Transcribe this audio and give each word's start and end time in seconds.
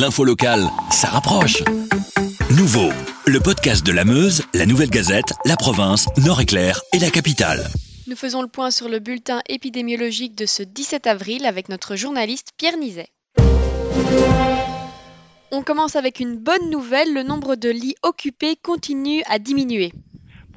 L'info 0.00 0.24
locale, 0.24 0.66
ça 0.90 1.08
rapproche. 1.08 1.62
Nouveau, 2.56 2.88
le 3.26 3.38
podcast 3.38 3.84
de 3.84 3.92
la 3.92 4.06
Meuse, 4.06 4.42
la 4.54 4.64
Nouvelle 4.64 4.88
Gazette, 4.88 5.34
la 5.44 5.58
province, 5.58 6.06
Nord-Éclair 6.16 6.80
et 6.94 6.98
la 6.98 7.10
capitale. 7.10 7.68
Nous 8.06 8.16
faisons 8.16 8.40
le 8.40 8.48
point 8.48 8.70
sur 8.70 8.88
le 8.88 8.98
bulletin 8.98 9.42
épidémiologique 9.50 10.34
de 10.34 10.46
ce 10.46 10.62
17 10.62 11.06
avril 11.06 11.44
avec 11.44 11.68
notre 11.68 11.96
journaliste 11.96 12.52
Pierre 12.56 12.78
Nizet. 12.78 13.08
On 15.52 15.62
commence 15.62 15.96
avec 15.96 16.18
une 16.18 16.38
bonne 16.38 16.70
nouvelle, 16.70 17.12
le 17.12 17.22
nombre 17.22 17.54
de 17.54 17.68
lits 17.68 17.96
occupés 18.02 18.56
continue 18.56 19.22
à 19.28 19.38
diminuer 19.38 19.92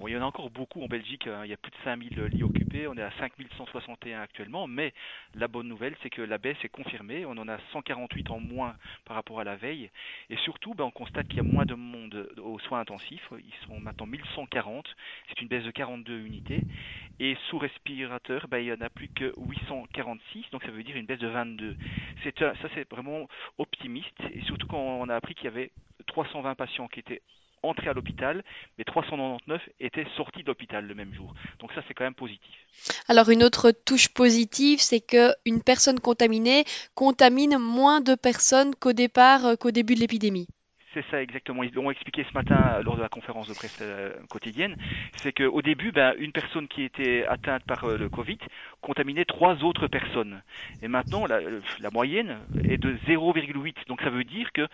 il 0.07 0.13
y 0.13 0.17
en 0.17 0.21
a 0.21 0.25
encore 0.25 0.49
beaucoup 0.49 0.81
en 0.83 0.87
Belgique, 0.87 1.27
hein. 1.27 1.41
il 1.45 1.49
y 1.49 1.53
a 1.53 1.57
plus 1.57 1.71
de 1.71 1.77
5000 1.83 2.23
lits 2.25 2.43
occupés, 2.43 2.87
on 2.87 2.95
est 2.95 3.01
à 3.01 3.11
5161 3.19 4.21
actuellement, 4.21 4.67
mais 4.67 4.93
la 5.35 5.47
bonne 5.47 5.67
nouvelle, 5.67 5.95
c'est 6.01 6.09
que 6.09 6.21
la 6.21 6.37
baisse 6.37 6.57
est 6.63 6.69
confirmée, 6.69 7.25
on 7.25 7.37
en 7.37 7.47
a 7.47 7.57
148 7.71 8.29
en 8.31 8.39
moins 8.39 8.75
par 9.05 9.15
rapport 9.15 9.39
à 9.39 9.43
la 9.43 9.55
veille, 9.55 9.89
et 10.29 10.37
surtout, 10.37 10.73
ben, 10.73 10.85
on 10.85 10.91
constate 10.91 11.27
qu'il 11.27 11.37
y 11.37 11.39
a 11.39 11.43
moins 11.43 11.65
de 11.65 11.75
monde 11.75 12.29
aux 12.37 12.59
soins 12.59 12.79
intensifs, 12.79 13.27
ils 13.37 13.67
sont 13.67 13.79
maintenant 13.79 14.07
1140, 14.07 14.87
c'est 15.29 15.41
une 15.41 15.47
baisse 15.47 15.63
de 15.63 15.71
42 15.71 16.19
unités, 16.19 16.61
et 17.19 17.37
sous 17.49 17.57
respirateur, 17.57 18.47
ben, 18.47 18.59
il 18.59 18.65
n'y 18.65 18.71
en 18.71 18.81
a 18.81 18.89
plus 18.89 19.09
que 19.09 19.33
846, 19.37 20.45
donc 20.51 20.63
ça 20.63 20.71
veut 20.71 20.83
dire 20.83 20.95
une 20.95 21.05
baisse 21.05 21.19
de 21.19 21.27
22. 21.27 21.75
C'est, 22.23 22.37
ça, 22.39 22.53
c'est 22.73 22.89
vraiment 22.89 23.27
optimiste, 23.57 24.19
et 24.33 24.41
surtout 24.41 24.67
quand 24.67 24.79
on 24.79 25.09
a 25.09 25.15
appris 25.15 25.35
qu'il 25.35 25.45
y 25.45 25.47
avait 25.47 25.71
320 26.07 26.55
patients 26.55 26.87
qui 26.87 26.99
étaient 26.99 27.21
entrés 27.63 27.89
à 27.89 27.93
l'hôpital, 27.93 28.43
mais 28.77 28.83
399 28.83 29.61
étaient 29.79 30.05
sortis 30.15 30.43
de 30.43 30.47
l'hôpital 30.47 30.85
le 30.85 30.95
même 30.95 31.13
jour. 31.13 31.33
Donc 31.59 31.71
ça, 31.73 31.81
c'est 31.87 31.93
quand 31.93 32.03
même 32.03 32.13
positif. 32.13 32.53
Alors 33.07 33.29
une 33.29 33.43
autre 33.43 33.71
touche 33.71 34.09
positive, 34.09 34.79
c'est 34.79 35.01
qu'une 35.01 35.63
personne 35.63 35.99
contaminée 35.99 36.65
contamine 36.95 37.57
moins 37.57 38.01
de 38.01 38.15
personnes 38.15 38.75
qu'au 38.75 38.93
départ, 38.93 39.45
euh, 39.45 39.55
qu'au 39.55 39.71
début 39.71 39.95
de 39.95 39.99
l'épidémie. 39.99 40.47
C'est 40.93 41.05
ça 41.09 41.21
exactement. 41.23 41.63
Ils 41.63 41.73
l'ont 41.73 41.89
expliqué 41.89 42.23
ce 42.23 42.33
matin 42.33 42.79
lors 42.83 42.95
de 42.95 43.01
la 43.01 43.09
conférence 43.09 43.47
de 43.47 43.55
presse 43.55 43.79
euh, 43.81 44.11
quotidienne. 44.29 44.75
C'est 45.13 45.33
qu'au 45.33 45.61
début, 45.63 45.91
ben, 45.91 46.13
une 46.19 46.31
personne 46.31 46.67
qui 46.67 46.83
était 46.83 47.25
atteinte 47.25 47.63
par 47.63 47.83
euh, 47.85 47.97
le 47.97 48.09
Covid 48.09 48.37
contaminait 48.81 49.25
trois 49.25 49.63
autres 49.63 49.87
personnes. 49.87 50.43
Et 50.83 50.87
maintenant, 50.87 51.25
la, 51.25 51.89
moyenne 51.91 52.37
est 52.63 52.77
de 52.77 52.95
0,8. 53.07 53.87
Donc 53.87 54.01
ça 54.01 54.11
veut 54.11 54.23
dire 54.23 54.51
que 54.51 54.67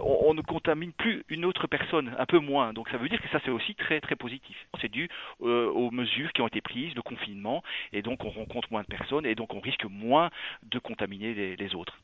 on, 0.00 0.34
ne 0.34 0.42
contamine 0.42 0.92
plus 0.92 1.22
une 1.28 1.44
autre 1.44 1.68
personne, 1.68 2.12
un 2.18 2.26
peu 2.26 2.38
moins. 2.38 2.72
Donc 2.72 2.88
ça 2.88 2.96
veut 2.96 3.08
dire 3.08 3.20
que 3.20 3.28
ça 3.28 3.38
c'est 3.44 3.50
aussi 3.50 3.76
très 3.76 4.00
très 4.00 4.16
positif. 4.16 4.56
C'est 4.80 4.90
dû 4.90 5.08
euh, 5.42 5.70
aux 5.70 5.92
mesures 5.92 6.32
qui 6.32 6.42
ont 6.42 6.48
été 6.48 6.60
prises, 6.60 6.94
de 6.94 7.00
confinement, 7.00 7.62
et 7.92 8.02
donc 8.02 8.24
on 8.24 8.30
rencontre 8.30 8.68
moins 8.72 8.82
de 8.82 8.86
personnes, 8.88 9.26
et 9.26 9.36
donc 9.36 9.54
on 9.54 9.60
risque 9.60 9.84
moins 9.84 10.30
de 10.64 10.78
contaminer 10.80 11.56
les 11.56 11.74
autres. 11.74 11.98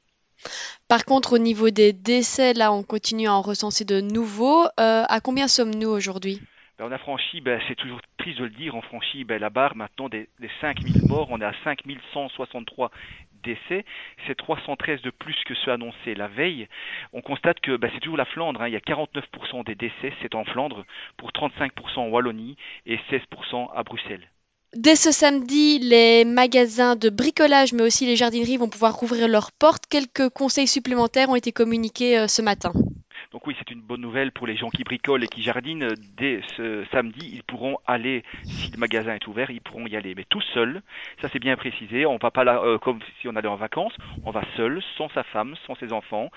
Par 0.88 1.04
contre, 1.04 1.34
au 1.34 1.38
niveau 1.38 1.68
des 1.68 1.92
décès, 1.92 2.54
là, 2.54 2.72
on 2.72 2.82
continue 2.82 3.28
à 3.28 3.34
en 3.34 3.42
recenser 3.42 3.84
de 3.84 4.00
nouveaux. 4.00 4.64
Euh, 4.80 5.04
à 5.06 5.20
combien 5.20 5.46
sommes-nous 5.46 5.90
aujourd'hui? 5.90 6.40
Ben, 6.78 6.86
On 6.86 6.92
a 6.92 6.96
franchi, 6.96 7.42
ben, 7.42 7.60
c'est 7.68 7.74
toujours 7.74 8.00
triste 8.16 8.38
de 8.38 8.44
le 8.44 8.50
dire, 8.50 8.74
on 8.74 8.80
franchit 8.80 9.24
ben, 9.24 9.38
la 9.38 9.50
barre 9.50 9.76
maintenant 9.76 10.08
des, 10.08 10.30
des 10.40 10.48
5000 10.62 11.06
morts. 11.06 11.28
On 11.30 11.42
est 11.42 11.44
à 11.44 11.52
5163 11.62 12.90
décès. 13.42 13.84
C'est 14.26 14.34
313 14.34 15.02
de 15.02 15.10
plus 15.10 15.36
que 15.44 15.54
ceux 15.56 15.72
annoncés 15.72 16.14
la 16.14 16.28
veille. 16.28 16.66
On 17.12 17.20
constate 17.20 17.60
que 17.60 17.78
c'est 17.92 18.00
toujours 18.00 18.16
la 18.16 18.24
Flandre. 18.24 18.62
Hein. 18.62 18.68
Il 18.68 18.72
y 18.72 18.76
a 18.76 18.80
49% 18.80 19.66
des 19.66 19.74
décès, 19.74 20.14
c'est 20.22 20.34
en 20.34 20.46
Flandre, 20.46 20.86
pour 21.18 21.32
35% 21.32 21.98
en 21.98 22.08
Wallonie 22.08 22.56
et 22.86 22.98
16% 23.10 23.68
à 23.74 23.82
Bruxelles. 23.82 24.26
Dès 24.76 24.96
ce 24.96 25.12
samedi, 25.12 25.78
les 25.78 26.24
magasins 26.24 26.94
de 26.94 27.08
bricolage, 27.08 27.72
mais 27.72 27.82
aussi 27.82 28.04
les 28.04 28.16
jardineries 28.16 28.58
vont 28.58 28.68
pouvoir 28.68 28.94
rouvrir 28.94 29.26
leurs 29.26 29.50
portes. 29.50 29.84
Quelques 29.88 30.28
conseils 30.28 30.66
supplémentaires 30.66 31.30
ont 31.30 31.36
été 31.36 31.52
communiqués 31.52 32.18
euh, 32.18 32.28
ce 32.28 32.42
matin. 32.42 32.72
Donc 33.30 33.46
oui, 33.46 33.54
c'est 33.58 33.70
une 33.70 33.82
bonne 33.82 34.00
nouvelle 34.00 34.32
pour 34.32 34.46
les 34.46 34.56
gens 34.56 34.70
qui 34.70 34.84
bricolent 34.84 35.22
et 35.22 35.26
qui 35.26 35.42
jardinent. 35.42 35.92
Dès 36.16 36.40
ce 36.56 36.86
samedi, 36.90 37.30
ils 37.34 37.42
pourront 37.42 37.76
aller, 37.86 38.22
si 38.44 38.72
le 38.72 38.78
magasin 38.78 39.14
est 39.14 39.26
ouvert, 39.26 39.50
ils 39.50 39.60
pourront 39.60 39.86
y 39.86 39.96
aller. 39.96 40.14
Mais 40.14 40.24
tout 40.24 40.40
seul, 40.40 40.80
ça 41.20 41.28
c'est 41.28 41.38
bien 41.38 41.54
précisé, 41.56 42.06
on 42.06 42.16
va 42.16 42.30
pas 42.30 42.44
là 42.44 42.62
euh, 42.64 42.78
comme 42.78 43.00
si 43.20 43.28
on 43.28 43.36
allait 43.36 43.48
en 43.48 43.56
vacances, 43.56 43.92
on 44.24 44.30
va 44.30 44.40
seul, 44.56 44.82
sans 44.96 45.10
sa 45.10 45.24
femme, 45.24 45.56
sans 45.66 45.74
ses 45.74 45.92
enfants. 45.92 46.30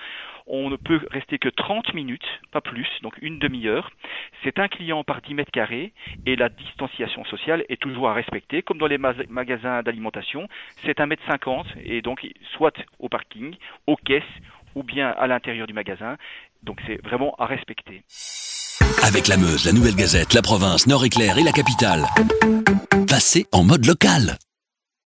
On 0.47 0.69
ne 0.69 0.75
peut 0.75 0.99
rester 1.11 1.39
que 1.39 1.47
30 1.47 1.93
minutes, 1.93 2.27
pas 2.51 2.59
plus, 2.59 2.89
donc 3.03 3.17
une 3.21 3.39
demi-heure. 3.39 3.89
C'est 4.43 4.59
un 4.59 4.67
client 4.67 5.05
par 5.05 5.21
10 5.21 5.33
mètres 5.35 5.51
carrés 5.51 5.93
et 6.25 6.35
la 6.35 6.49
distanciation 6.49 7.23
sociale 7.23 7.63
est 7.69 7.81
toujours 7.81 8.09
à 8.09 8.13
respecter, 8.13 8.63
comme 8.63 8.79
dans 8.79 8.87
les 8.87 8.97
magasins 8.97 9.81
d'alimentation. 9.81 10.49
C'est 10.83 10.99
un 10.99 11.05
mètre 11.05 11.23
50 11.25 11.67
et 11.85 12.01
donc 12.01 12.27
soit 12.57 12.75
au 12.99 13.07
parking, 13.07 13.55
aux 13.87 13.95
caisses 13.95 14.23
ou 14.75 14.83
bien 14.83 15.09
à 15.09 15.27
l'intérieur 15.27 15.67
du 15.67 15.73
magasin. 15.73 16.17
Donc 16.63 16.79
c'est 16.87 17.01
vraiment 17.03 17.35
à 17.39 17.45
respecter. 17.45 18.03
Avec 19.03 19.27
la 19.27 19.37
Meuse, 19.37 19.65
la 19.65 19.73
Nouvelle 19.73 19.95
Gazette, 19.95 20.33
la 20.33 20.41
province, 20.41 20.87
Nord-Éclair 20.87 21.37
et 21.37 21.43
la 21.43 21.51
capitale. 21.51 22.05
Passez 23.07 23.45
en 23.51 23.63
mode 23.63 23.85
local. 23.85 24.37